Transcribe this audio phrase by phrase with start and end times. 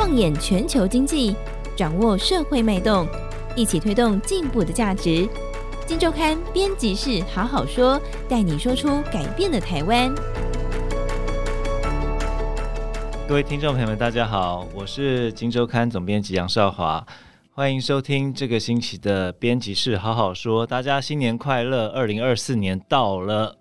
[0.00, 1.36] 放眼全球经济，
[1.76, 3.06] 掌握社会脉动，
[3.54, 5.28] 一起推动进步的价值。
[5.86, 10.10] 金周刊编辑室好好说，带你说出改变的台湾。
[13.28, 17.06] 各位听众朋友们，大家好，我是金周刊总编辑杨少华，
[17.52, 20.66] 欢迎收听这个星期的编辑室好好说。
[20.66, 21.88] 大家新年快乐！
[21.88, 23.58] 二零二四年到了。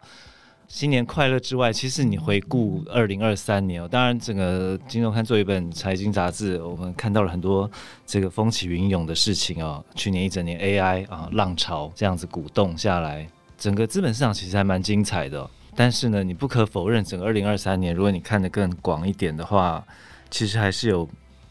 [0.70, 7.70] 新年快乐之外，其实你回顾二零二三年哦，当然整个《金融刊》做一本财经杂志，我们看到了很多
[8.06, 9.84] 这个风起云涌的事情哦。
[9.96, 15.50] 去年一整年 AI 啊浪潮这样子鼓动下来，整个资本市场其实还蛮精彩的。
[15.76, 19.84] 但是呢，你不可否认，整个二零二三年，如果你看得更广一点的话，
[20.30, 21.10] 其实还是有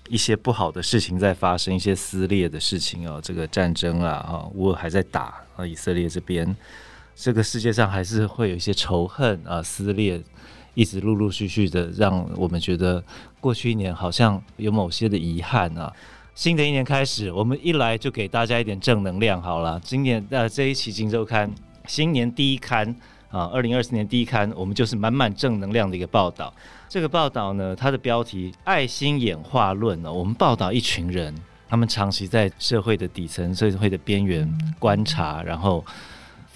[0.09, 3.21] 一些不好的事情在发生，一些撕裂的事情哦。
[3.21, 6.57] 这个战争啊，啊，乌俄还在打啊，以色列这边。
[7.21, 10.23] 这个世界上还是会有一些仇恨啊、撕裂，
[10.75, 13.03] 一直陆陆续续的让我们觉得
[13.41, 15.93] 过去一年好像有某些的遗憾啊。
[16.37, 19.81] 新的一年开始，我们一来就给大家一点正能量好了。
[19.83, 21.51] 今年呃这一期《金周刊》
[21.89, 22.87] 新年第一刊
[23.31, 26.55] 啊，二零二四年第一刊，我们就是满满正能量的一个报道。
[26.89, 31.35] 这个报道呢，它的标题《爱心演化论》呢，我们报道一群人，
[31.69, 35.85] 他们长期在社会的底层、社会的边缘观察，然后。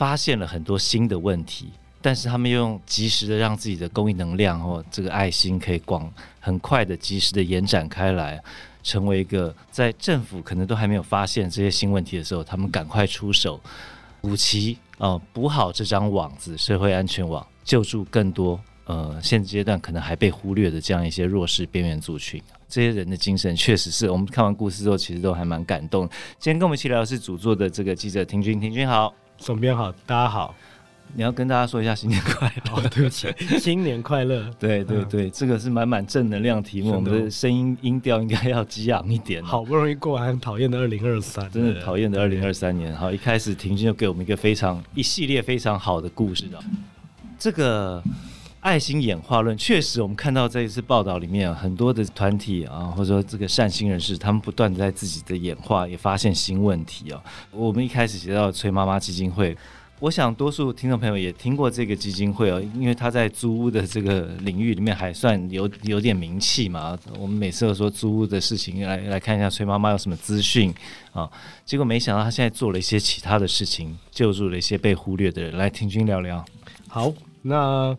[0.02, 8.42] 发现了很多新的问题，但是他们用及时的让自己的公益能量或这个爱心可以广很快的及时的延展开来，
[8.82, 13.60] 成为一个在政府可能都还没有发现这些新问题的时候，他们赶快出手，
[14.20, 22.42] 补齐哦，补好这张网子，社会安全网，救助更多呃现阶段可能还被忽略的这样一些弱势边缘族群。
[22.68, 26.08] 这些人的精神确实是我们看完故事之后，其实都还蛮感动。
[26.40, 29.14] 今天跟我们一起聊的是主作的这个记者亭君，亭君好。
[29.42, 30.54] 总编好，大家好。
[31.14, 32.72] 你要跟大家说一下新年快乐。
[32.76, 33.26] 哦，对不起，
[33.58, 34.48] 新年快乐。
[34.58, 39.42] 对对对，这个是满满正能量题目，我们的声音音调应该要激昂一点。
[39.42, 42.94] 好不容易过完讨厌的二零二三，真的讨厌的二零二三年。
[42.94, 46.58] 好，一开始婷君就给我们一个非常一系列非常好的故事的，
[47.36, 48.00] 这个。
[48.62, 57.20] 爱心演化论，确实，我们看到这一次报道里面很多的团体啊，或者说这个善心人士，他们不断的在自己的演化，也发现新问题啊。
[57.50, 59.56] 我们一开始提到崔妈妈基金会，
[59.98, 66.96] 我想多数听众朋友也听过这个基金会哦，因为他在租屋的这个领域里面还算有有点名气嘛。
[67.18, 70.72] 我们每次都说租屋的事情，来来看一下崔妈妈有什么资讯
[71.12, 71.28] 啊。
[71.66, 75.56] 结果没想到他现在做了一些其他的事情，救助了一些被忽略的人。
[75.56, 76.44] 来，听君聊聊。
[76.86, 77.12] 好，
[77.42, 77.96] 那。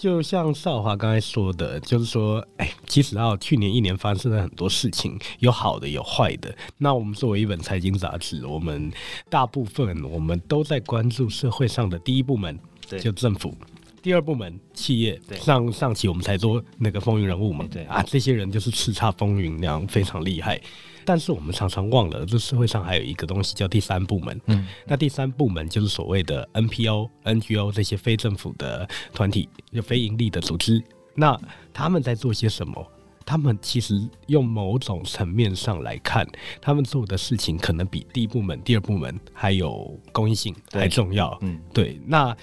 [0.00, 6.56] 就像少华刚才说的，就是说，哎，其实啊，去年一年发生了很多事情，有好的，有坏的。
[6.78, 8.90] 那我们作为一本财经杂志，我们
[9.28, 13.50] 大部分我们都在关注社会上的第一部门，对，就政府；
[14.00, 15.20] 第二部门企业。
[15.28, 20.58] 对，上上期我们才做那个风云人物嘛，对啊，这些人就是叱咤风云那样，非常厉害。
[21.04, 24.40] 但是我们常常忘了，这社会上还有一个东西叫第三部门。
[24.46, 30.82] 嗯，那第三部门就是所谓的 NPO、NGO 这些非政府的团体，就非盈利的组织。
[31.14, 31.38] 那
[31.72, 32.86] 他们在做些什么？
[33.26, 36.26] 他们其实用某种层面上来看，
[36.60, 41.38] 他们做的事情可能比第一部门、第二部门还有公益性还重要。
[41.42, 42.00] 嗯，对。
[42.06, 42.36] 那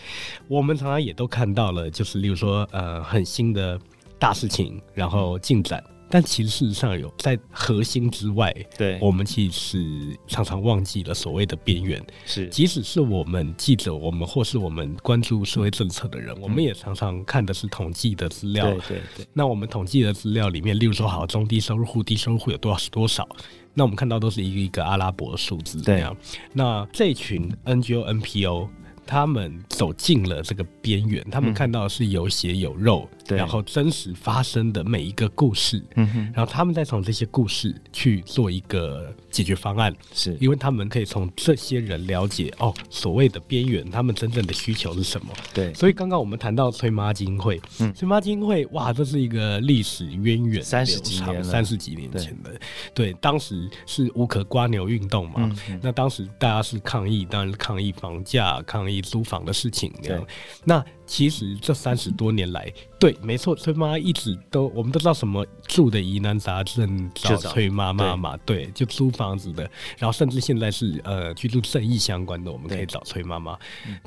[0.47, 3.77] 我们常常也都看到了，就是例如说，呃，很新的
[4.17, 5.83] 大事情，然后进展。
[6.09, 12.03] 但其实事实上有在核心之外，对，我们其实常常忘记了所谓的边缘。
[12.25, 18.65] 是，即使是我们记者，我们或是我们关注社会政策的人，嗯、我们也常常看的是统计的资料。
[18.65, 19.27] 对对对。
[19.33, 23.27] 那我们统计的资料里面，例如说，好，中低收入户、低收入户有多少是多少？
[23.73, 25.81] 那我们看到都是一个一个阿拉伯数字。
[25.81, 26.15] 对啊。
[26.53, 28.69] 那这群 NGO、NPO。
[29.09, 40.37] 他们走进了这个边缘，他们看到是有血有肉，嗯、然后真实发生的每一个故事，嗯然后他们再从这些故事去做一个解决方案，是。
[40.39, 45.27] 因为他们可以从这些人了解哦，所谓的边缘，他们真正的需求是什么？
[45.53, 52.51] 对，所以刚刚我们谈到崔妈基金会，嗯，崔妈基金会，哇，这是一个历史渊源三十几年，三十几年前的，
[52.93, 55.49] 对，对，当时是无可瓜牛运动嘛，
[55.81, 58.97] 那当时大家是抗议，当然是抗议房价，抗议。
[59.07, 60.19] 租房的事情，对，
[60.65, 69.63] 那其实这三十多年来，对，没错，崔妈一直都，我们都知道什么住的疑难杂症找崔妈妈嘛，对，对，就租房子的，
[69.97, 73.57] 然后甚至现在是呃居住正义相关的，我们可以找崔妈妈。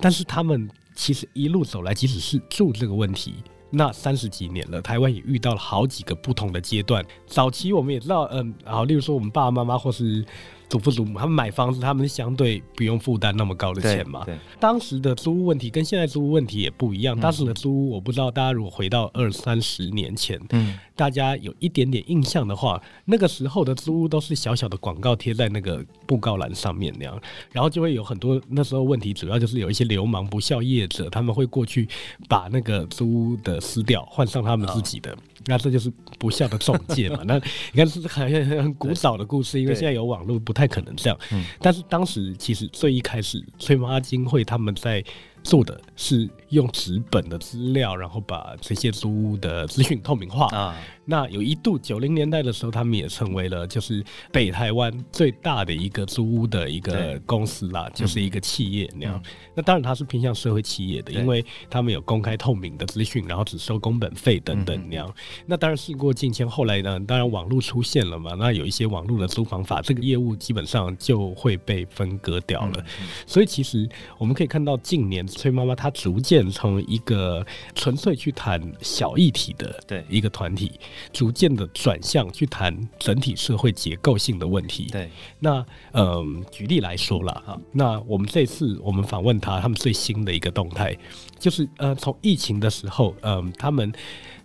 [0.01, 3.35] 但是他们其实一路走来，即使是住这个问题，
[3.71, 7.05] 那三十几年了，台湾也遇到了好几个不同的阶段。
[7.27, 10.25] 早期我们也知道，嗯、呃，好，例如说我们爸爸妈妈或是。
[10.71, 14.25] 祖父祖母他们买房子，他们相对不用负担那么高的钱嘛。
[14.25, 17.19] 对，对当时的租屋问题跟现在租屋问题也不一样。
[17.19, 27.21] 当时的租屋，我不知道大家如果回到二三十年前，嗯，大家有一点点印象的话，那个时候的租屋都是小小的广告贴在那个布告栏上面那样，
[27.51, 31.89] 然后就会有很多那时候问题，主要就是有一些流氓不孝业者，他们会过去
[32.29, 35.17] 把那个租屋的撕掉，换上他们自己的。
[35.47, 37.23] 那这就是不孝的中介嘛？
[37.25, 37.37] 那
[37.73, 41.19] 你看是很很古早的故事，因为现在有网络，不太可能这样。
[41.61, 45.05] 但是当时其实最一开始，催妈金会他们在。
[45.43, 50.77] 做的是用纸本的资料，然后把这些租屋的资讯透明化啊。
[51.07, 59.21] 那有一度九零年代的时候，他们也成为了就是北台湾最大的一个租屋的一个公司啦，就是一个企业那样。
[59.25, 65.09] 嗯、那当然它是偏向社会企业的，因为他们有公开透明的资讯，然后只收工本费等等那样。
[65.09, 65.15] 嗯、
[65.47, 72.85] 那当然事过境迁，后来呢，当然网络出现了嘛，那有一些网络的租房法，这个业务基本上就会被分割掉了。
[73.01, 75.27] 嗯、所以其实我们可以看到近年。
[75.27, 77.45] 崔妈妈她逐渐从一个
[77.75, 80.79] 纯粹去谈小议题的对一个团体，
[81.13, 84.87] 逐渐的转向去谈整体社会结构性的问题。
[84.93, 85.11] 对，
[85.41, 90.97] 那嗯，举例来说了哈，那我们这次我们访问他，他们最新的一个动态
[91.39, 93.93] 就是呃，从疫情的时候，嗯，他们。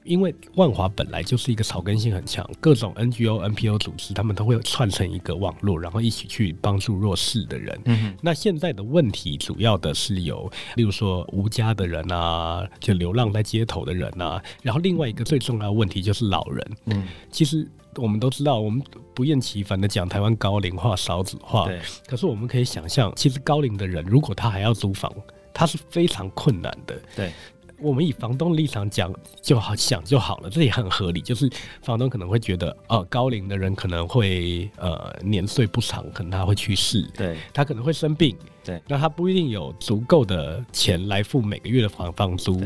[0.05, 7.77] 因为万华本来就是一个草根性很强，各种 NGO、NPO 组织，他们都会串成一个网络，然后一起去帮助弱势的人。
[7.85, 16.77] 嗯，那现在的问题主要的是有，例如说无家的人啊，就流浪在街头的人啊，然后另外一个最重要的问题就是老人。
[16.85, 18.83] 嗯，其实我们都知道，我们
[19.15, 21.81] 不厌其烦的讲台湾高龄化、少子化，对。
[22.07, 25.11] 可是我们可以想象，其实高龄的人如果他还要租房，
[25.51, 26.95] 他是非常困难的。
[27.15, 27.31] 对。
[27.79, 31.21] 我们以房东立场讲就好想就好了，这也很合理。
[31.21, 31.49] 就是
[31.81, 42.61] 房东可能会觉得，哦、呃，高龄的人可能会呃年岁不长，可能他会去世，对，他可能会生病，对，那他不一定有足够的钱来付每个月的房房租。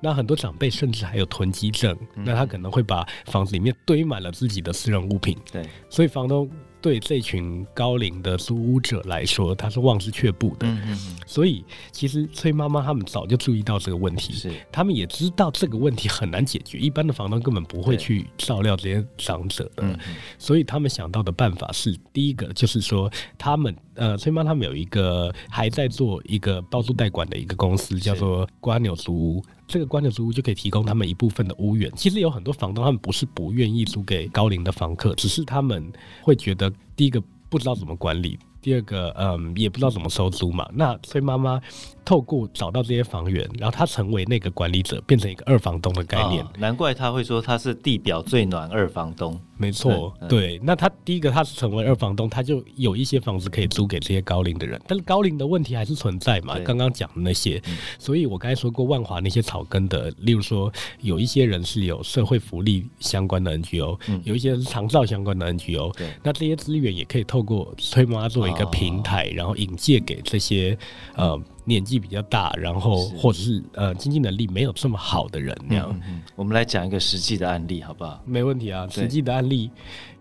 [0.00, 6.50] 那很多长辈甚至还有囤积症，嗯、那他可能会把房子里面堆满了自己的私人物品，对，所以房东。
[6.84, 10.66] 对这群高龄的租屋者来说，他是望之却步的。
[10.66, 11.16] 嗯嗯嗯。
[11.26, 19.98] 所以，其实崔妈妈他们早就注意到这个问题，是他们也知道这个问题很难解决，一般的房东根本不会去照料这些长者的。
[20.38, 29.44] 所以他们想到的办法是，第一个就是说，他们呃，崔妈他们有一个还在做一个包租代管的一个公司，叫做瓜牛租屋。
[29.66, 31.90] 这个关着租屋就可以提供他们一部分的屋源。
[31.96, 38.38] 其实有很多房东，他们不是不愿意租给高龄的房客，只是他们会觉得，第一个不知道怎么管理。
[38.60, 40.66] 第二个，嗯，也不知道怎么收租嘛。
[40.72, 41.60] 那崔妈妈
[42.04, 46.42] 透过找到这些房源，然后他成为那个管理者，变成一个二房东的概念。
[46.42, 49.38] 哦、难怪他会说他是地表最暖二房东。
[49.56, 50.58] 没错，嗯、对。
[50.64, 54.80] 那他第一个他是成为二房东，他就有一些房子可以租给这些高龄的人。
[54.88, 56.58] 但是高龄的问题还是存在嘛？
[56.60, 60.72] 刚刚讲的那些，嗯、所以我刚才说过万华那些草根的，例如说
[61.02, 65.92] 有一些人是有社会福利相关的 NGO，、嗯、有一些是长照相关的 NGO。
[65.96, 68.54] 对，那这些资源也可以透过崔妈妈做一个。
[68.54, 70.78] 一个平台，然后引介给这些
[71.16, 75.88] 呃年纪比较大，然后或者是呃经济能力没有这么好的人那样。
[75.90, 78.22] 嗯嗯、我们来讲一个实际的案例，好不好？
[78.26, 79.70] 没问题啊，实际的案例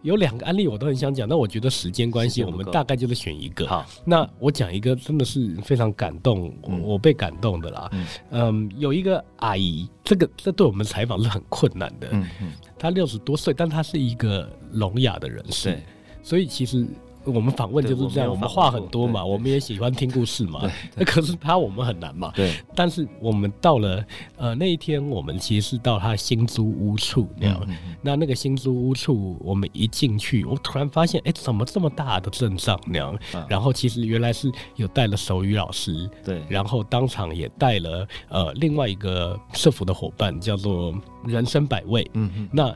[0.01, 1.27] 有两个案例，我都很想讲。
[1.27, 3.67] 但我觉得时间关系，我们大概就是选一个。
[3.67, 7.89] 好，那我讲一个真的是非常感动，嗯、我被感动的啦。
[7.91, 12.07] 嗯，嗯，有一个阿姨，这个这对我们采访是很困难的。
[12.11, 15.83] 嗯嗯，她六十多岁，但她是一个聋哑的人士，对
[16.23, 16.87] 所以其实。
[17.25, 20.69] 我们访问就是这样，我们话很多嘛，我们也喜欢听故事嘛。
[20.95, 22.31] 那 可是他我们很难嘛。
[22.35, 22.53] 对。
[22.75, 24.03] 但是我们到了
[24.37, 27.67] 呃那一天，我们其实是到他新租屋处那样。
[28.01, 33.17] 那那个新租屋处，我们一进去，我突然发现，哎，怎么这么大的阵仗那样？
[33.47, 36.09] 然后其实原来是有带了手语老师。
[36.23, 36.41] 对。
[36.49, 40.93] 然后当场也带了呃另外一个社服的伙伴，叫做
[41.25, 42.09] 人生百味。
[42.13, 42.49] 嗯嗯。
[42.51, 42.75] 那。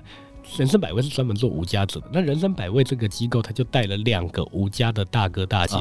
[0.56, 5.76] 人生百味是专门做无家者的，那人生百味这个机构，他就带了两个无家的大哥大姐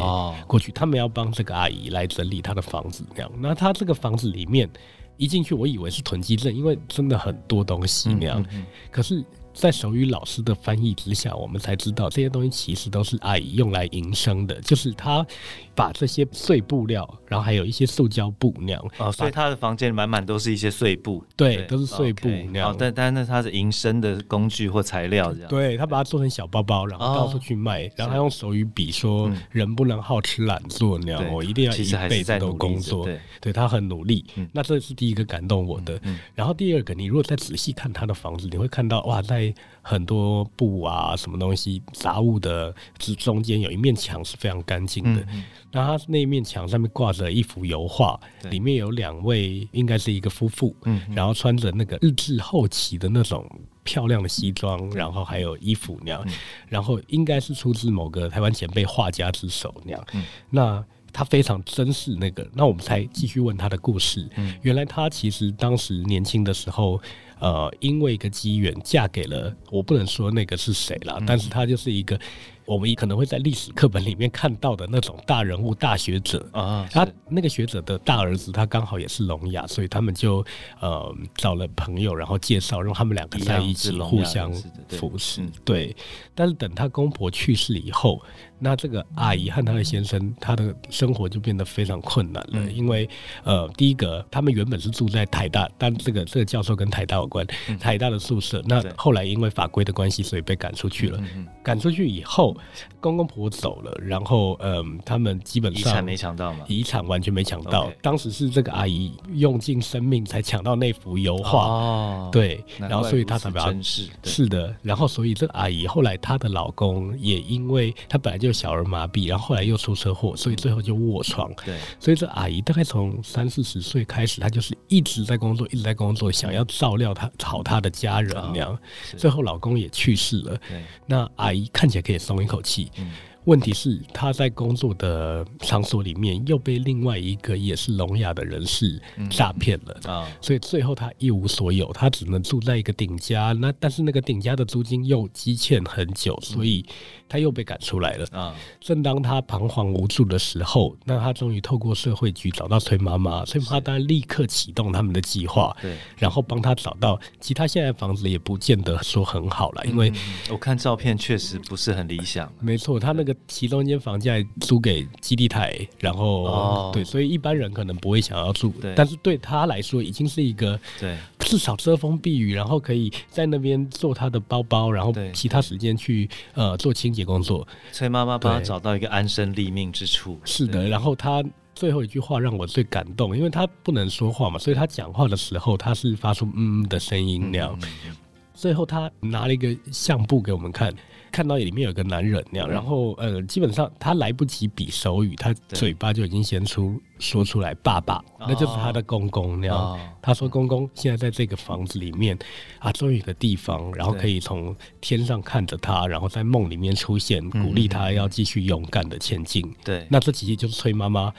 [0.46, 3.30] 过去，他们要帮这个阿姨来整理她的房子，这样。
[3.38, 4.68] 那她这个房子里面
[5.16, 8.44] 一进去，我以为是囤积症，因为真的很多东西那样，
[8.90, 9.24] 可是。
[9.56, 15.26] 在手语老师的翻译之下，我们才知道这些东西其实都是阿姨用来营生的，就是她
[15.74, 18.90] 把这些碎布料，然后还有一些塑胶布那样。
[18.98, 22.70] 哦，所以她的房间满满都是一些碎布，对，对都是碎布那样。
[22.70, 25.48] 哦，但但是那他是营生的工具或材料这样。
[25.48, 34.24] 对，她把它做成小包包，然后到处去卖，哦、然后她用手语比说：“人不能好吃懒做那样，我一定要一辈子都工作。”对，对他很努力。
[34.36, 35.94] 嗯、那这是第一个感动我的。
[35.96, 45.24] 嗯嗯、然后第二个，你如果再仔细看她的房子，你会看到哇，在在很多布啊什么东西杂物的之中间有一面墙是非常干净的。
[45.30, 48.18] 嗯、那他那一面墙上面挂着一幅油画，
[48.50, 53.48] 里面有两位应该是一个夫妇，嗯，然后穿着那个日治后期的那种
[53.84, 56.32] 漂亮的西装，然后还有衣服那样，嗯、
[56.68, 60.04] 然后应该是出自某个台湾前辈画家之手那样。
[60.14, 64.28] 嗯、那他非常珍视那个，那我们才继续问他的故事。
[64.36, 67.00] 嗯，原来他其实当时年轻的时候，
[67.38, 72.18] 呃，因为一个机缘嫁给了，我不能说那个是谁了，嗯、但是他就是一个。
[72.66, 80.44] 我们也可能会在历史课本里面看到的那种大人物、大学者啊，他那个学者的大儿子，他刚好也是聋哑，所以他们就
[80.80, 84.52] 呃找了朋友，然后介绍让他们两个在一起互相
[84.88, 85.40] 扶持。
[85.64, 85.94] 对，
[86.34, 88.20] 但是等他公婆去世以后，
[88.58, 93.08] 那这个阿姨和她的先生，他的生活就变得非常困难了，因为
[93.44, 97.46] 呃，第一个他们原本是住在台大，但这个这个教授跟台大有关，
[97.78, 101.22] 台大的宿舍，那后来因为法规的关系，所以被赶出去了。
[101.62, 102.55] 赶出去以后。
[103.00, 107.90] 公公婆婆走了，然后嗯，他们基本上遗产没抢到嘛，遗产完全没抢到。
[108.02, 114.08] 当时是这个阿姨用尽生命才抢到那幅油画，哦、对，然后所以她才比较珍视。
[114.24, 121.52] 是的，然后所以这个阿姨后来她的老公也因为她本来就小儿麻痹，然后后来又出车祸，所以最后就卧床。
[121.64, 128.72] 对，所以这阿姨大概从三四十岁开始，她就是一直在工作，一直在工作，想要照料她好她的家人那样。
[128.72, 128.78] 哦、
[129.16, 132.90] 最后老公也去世了，对，那阿姨看起来可以松一口气。
[132.98, 133.10] 嗯
[133.46, 139.00] 问题是，他在工作的场所里面又被另外一个也是聋哑的人士
[139.30, 140.26] 诈骗了啊！
[140.40, 143.52] 所以最后他一无所有，他只能住在一个顶家。
[143.52, 146.84] 那但是那个顶家的租金又积欠很久，所以
[147.28, 148.54] 他又被赶出来了啊！
[148.80, 157.18] 正当他彷徨无助的时候，那他终于透过社会局找到崔妈妈，崔妈妈当然立刻启动他们的计划，对，然后帮他找到。
[157.40, 160.12] 其实他现在房子也不见得说很好了，因为
[160.50, 162.52] 我看照片确实不是很理想。
[162.60, 163.34] 没错，他那个。
[163.48, 171.16] 其中一间房价租给基地台，然后、哦、对，所以一般人可能不会想要住，对但是对他来说已经是一个对，
[171.46, 177.66] 至少遮风避雨，然后可以在那边做他的包包，然后其他时间去呃做清洁工作。
[177.92, 180.40] 崔妈妈帮他找到一个安身立命之处。
[180.44, 187.78] 是的，然后他最后一句话让我最感动，因为他不能说话嘛，所以他讲话的时候他是发出嗯的声音那样。
[187.80, 188.16] 嗯嗯、
[188.56, 190.92] 最后他拿了一个相簿给我们看。
[191.32, 199.98] 看到里面有个男人那样，然后呃，基本上他来不及比手语，他嘴巴就已经先出说出来“爸爸”，那就是他的公公那样。
[200.22, 202.38] 他说：“公公现在在这个房子里面
[202.78, 211.30] 啊，终于有个地方，然后可以从天上看着他，然后在梦里面出现，鼓励他要继续勇敢的前进。”对，那这其实就是崔妈妈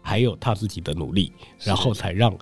[0.00, 1.32] 还有他自己的努力，
[1.64, 2.32] 然后才让。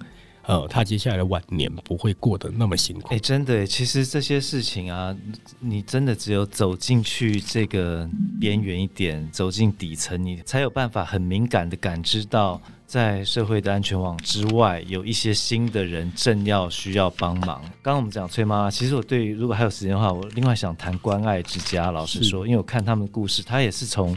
[0.48, 3.08] 呃，他接下来的晚年不会过得那么辛苦。
[3.08, 5.14] 哎、欸，真的，其实这些事情啊，
[5.60, 8.08] 你真的只有走进去这个
[8.40, 17.60] 边缘一点，走进底层，你才有办法很敏感的感知到，在社会的安全网之外，有一些新的人正要需要帮忙。
[17.82, 21.90] 刚刚我们讲崔妈妈，其实我对如果还有时间的话，我另外想谈关爱之家。
[21.90, 24.16] 老实说，因为我看他们的故事，他也是从。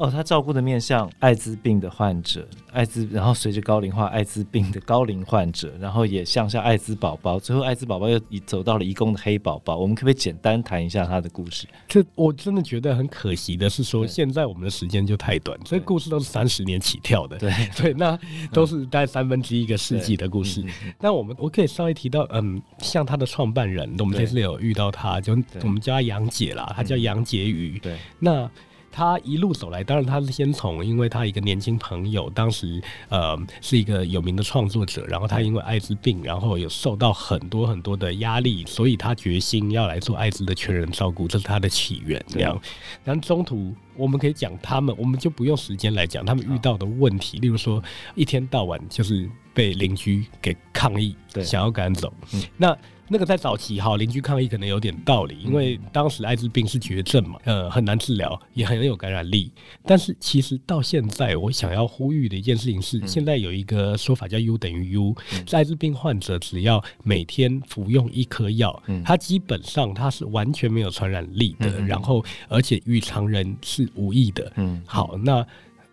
[0.00, 9.76] 哦，他照顾的面向艾滋病的患者，艾滋，然后随着高龄化，艾滋病的高龄患者，然后也向下艾滋宝宝，最后艾滋宝宝又走到了移工的黑宝宝。
[9.76, 11.66] 我们可不可以简单谈一下他的故事？
[11.86, 15.80] 这我真的觉得很可惜的是说，现在我们的时间就太短，这对。
[15.84, 17.52] 故事都是三十年起跳的，对。
[17.76, 18.18] 对，那
[18.54, 20.64] 都是大概三分之一个世纪的故事。
[20.98, 28.50] 那我们我可以稍微提到，嗯，像他的创办人，我们这次有遇到他，就我们叫他杨姐啦，他叫杨婕妤，对，那。
[28.92, 42.20] 他一路走来，当然他是先从，因为他一个年轻朋友，当时呃是一个有名的创作者，然后他因为艾滋病，然后有受到很多很多的压力，所以他决心要来做艾滋的全人照顾，这是他的起源。
[42.28, 42.60] 这样，
[43.04, 47.82] 然后中途我们可以讲他们，我们就不用时间来讲他们遇到的问题，例如说
[48.14, 52.76] 一天到晚就是被邻居给抗议，想要赶走，嗯，那。
[53.12, 59.50] 那个在早期哈，邻居抗议可能有点道理，因为当时艾滋病是绝症嘛，呃，很难治疗，也很有感染力。
[59.84, 65.12] 但是其实到现在，我想要呼吁的一件事情是，现在有一个说法叫 U 等于 U，
[65.44, 74.52] 在艾滋病患者只要每天服用一颗药，它基本上它是完全没有传染力的，然后而且与常人是无异的。
[74.54, 75.44] 嗯，好，那。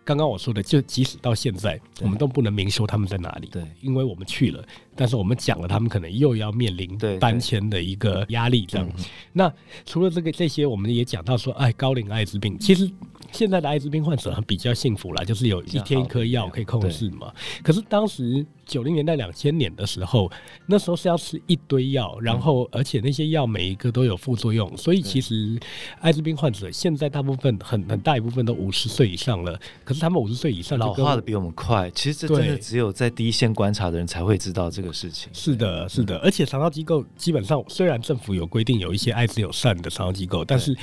[0.08, 4.64] 刚刚我说的，就即使到现在，我们都不能明说他们在哪里，对，因为我们去了，
[4.96, 8.88] 但是我们讲了，他们可能又要面临搬迁的一个压力，这样。
[9.34, 9.52] 那
[9.84, 12.90] 除了这个这些，我们也讲到说，哎，高龄艾滋病，其实
[13.32, 17.32] 现在的艾滋病患者比较幸福啦，就是有一天一颗药可以控制嘛。
[17.62, 20.30] 可是当时九零年代、两千年的时候，
[20.66, 25.58] 那时候是要吃一堆药，然后而且那些药每一个都有副作用，所以其实
[26.00, 29.58] 艾滋病患者现在大部分很很大一部分都五十岁以上了。
[29.84, 35.28] 可是他们五十岁以上老化的比我们快，其实这真的只有在第一线观察的人才会知道这个事情。
[35.32, 40.76] 是的，是的，而且肠道机构基本上虽然政府有规定有一些艾滋友善的肠道机构，但是。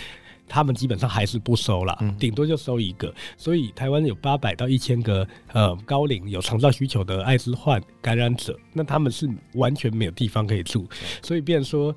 [0.48, 3.14] 他们基本上还是不收啦，顶多就收一个。
[3.38, 10.88] 所以台湾有八百到一千个呃高龄有长照需求的艾滋患感染者，那他们是完全没有地方可以住，
[11.22, 11.94] 所以变说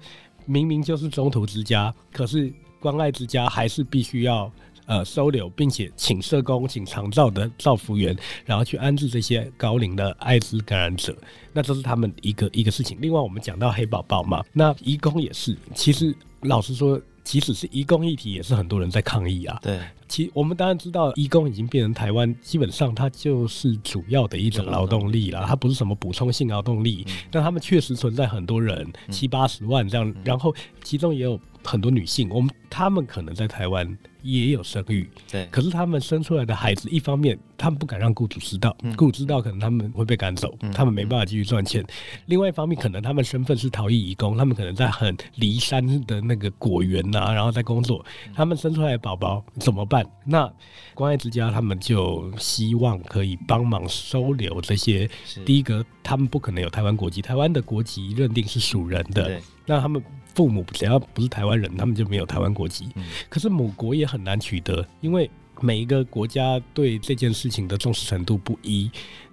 [0.46, 4.50] 明明就是中途之家，可是关爱之家还是必须要
[4.86, 11.16] 呃收留，并且请社工、请长照的照服员，然后去安置这些高龄的艾滋感染者。
[11.52, 12.96] 那这是他们一个一个事情。
[13.00, 15.56] 另外，我们讲到黑宝宝嘛，那义工也是。
[15.74, 17.00] 其实老实说。
[17.28, 19.58] 即使是移工议题，也是很多人在抗议啊。
[19.60, 33.98] 对，其我们当然知道，移工已经变成台湾基本上它就是主要的一种劳动力了，它不是什么补充性劳动力，嗯、但他们确实存在很多人，嗯、七八十万这样，然后其中也有很多女性，我们他们可能在台湾。
[34.22, 41.82] 也有生育，对，可是他们生出来的孩子，一方面他们不敢让雇主知道，嗯、雇主知道可能他们会被赶走，嗯、他们没办法继续赚钱。
[41.82, 41.86] 嗯、
[42.26, 48.04] 另外一方面，可能他们身份是逃逸移工，他们可能在很离山的那个果园呐、啊，然后在工作。
[48.34, 50.04] 他们生出来的宝宝怎么办？
[50.24, 50.50] 那
[50.94, 55.08] 关爱之家他们就希望可以帮忙收留这些。
[55.46, 60.02] 第一个，他们不可能有台湾国籍，台湾的国籍认定是属人的，那他们。
[60.38, 62.88] 父母只要不是台湾人，他们就没有台湾国籍。
[62.94, 65.28] 嗯、可是母国也很难取得，因为
[65.60, 68.88] 每一个国家对这件事情的重视程度不一。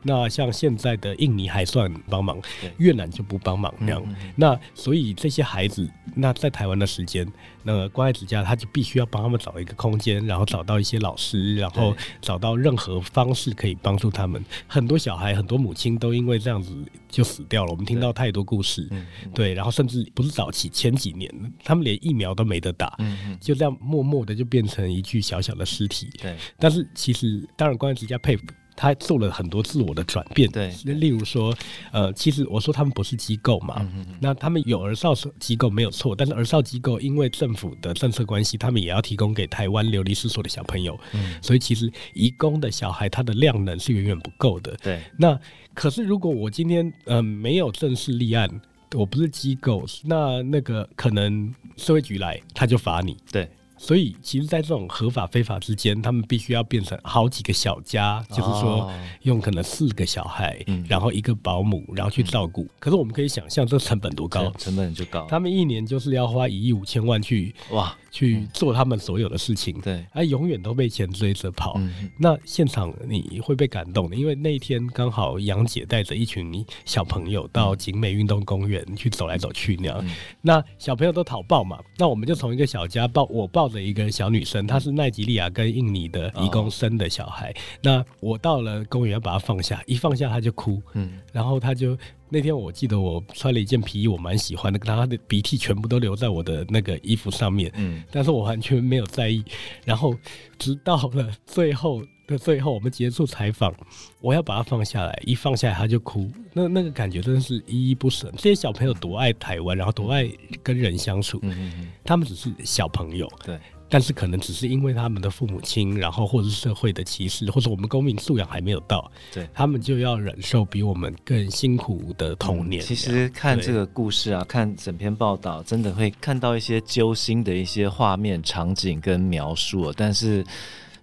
[0.08, 2.40] 那像现在的印尼还算帮忙，
[2.78, 4.00] 越南就不帮忙这样。
[4.06, 7.28] 嗯嗯、那所以这些孩子，那在台湾的时间，
[7.64, 14.46] 那关爱之家他就必须要帮他们找一个空间，然后找到一些老师，然后找到任何方式可以帮助他们。
[14.68, 16.72] 很多小孩，很多母亲都因为这样子
[17.10, 17.72] 就死掉了。
[17.72, 18.88] 我们听到太多故事，
[19.34, 21.34] 对，对，然后甚至不是早期前几年，
[21.64, 22.96] 他们连疫苗都没得打，
[23.42, 26.12] 就这样默默的就变成一具小小的尸体。
[26.22, 28.46] 对，但是其实当然关爱之家佩服。
[28.76, 31.56] 他做了很多自我的转变，对，例如说，
[31.92, 33.88] 呃，其实我说他们不是机构嘛，
[34.20, 45.02] 那他们有儿少机构没有错，但是儿少机构因为政府的政策关系，他们也要提供给台湾流离失所的小朋友，嗯，所以其实移工的小孩他的量能是远远不够的，对。
[45.18, 45.40] 那
[45.74, 48.50] 可是如果我今天呃没有正式立案，
[48.94, 53.50] 我不是机构，那那个可能社会局来他就罚你，对。
[53.78, 58.92] 所以，其实，在这种合法非法之间，他们必须要变成好几个小家，就是说，
[59.24, 60.58] 用可能四个小孩，
[60.88, 62.68] 然后一个保姆，然后去照顾。
[62.80, 64.50] 可是，我们可以想象，这成本多高？
[64.58, 65.28] 成本就高。
[65.30, 69.78] 他们一年就是要花一亿五千万去哇，去做他们所有的事情。
[69.82, 71.78] 对，而永远都被钱追着跑。
[72.18, 80.06] 那现场你会被感动的，因为那一天刚好杨姐带着一群小朋友到景美运动公园去走来走去那样。
[80.42, 83.66] 那小朋友都讨抱嘛，那我们就从一个小家抱，我抱。
[83.66, 87.50] 着一个小女生，她是奈及利亚跟印尼的义工生的小孩。
[87.50, 90.80] 哦、那我到了公园要把她放下，一放下她就哭。
[90.94, 97.72] 嗯，然后她就那天我记得我穿了一件皮衣，我蛮喜欢的，他的鼻涕全部都留在我的那个衣服上面。
[97.76, 99.44] 嗯，但是我完全没有在意。
[99.84, 100.16] 然后
[100.58, 103.74] 直到了最后的最后，我们结束采访，
[104.22, 106.30] 我要把它放下来，一放下来他就哭。
[106.52, 108.32] 那那个感觉真的是依依不舍。
[108.38, 110.28] 这些小朋友多爱台湾，然后多爱
[110.64, 111.40] 跟人相处。
[111.44, 113.32] 嗯嗯嗯，他们只是小朋友。
[113.46, 113.60] 对。
[113.88, 122.84] 但是可能只是因为他们的父母亲，然后或者是社会的歧视，或者我们公民素养还没有到，对，他们就要忍受比我们更辛苦的童年。
[122.84, 129.94] 嗯，其实看这个故事啊，看整篇报道，真的会看到一些揪心的一些画面、场景跟描述。
[129.94, 130.44] 但是，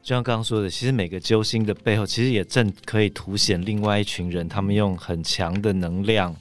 [0.02, 6.34] 就像刚刚说的，其实每个揪心的背后，其实也正可以凸显另外一群人，他们用很强的能量。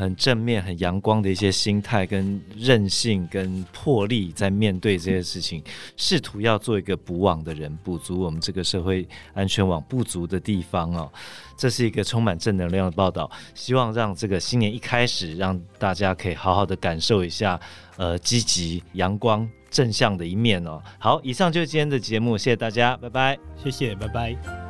[0.00, 5.62] 很正面、很阳光的一些心态、跟韧性、跟魄力，在面对这些事情，
[5.96, 11.10] 试图要做一个补网的人，补足我们这个社会安全网不足的地方哦。
[11.56, 17.60] 这是一个充满正能量的报道，希望让这个新年一开始，让大家可以好好的感受一下，
[17.98, 20.82] 呃，积极、阳光、正向的一面哦。
[20.98, 24.69] 好，以上就是今天的节目，谢谢大家，拜拜，谢谢，拜拜。